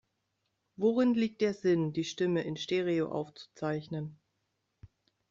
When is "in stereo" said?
2.41-3.09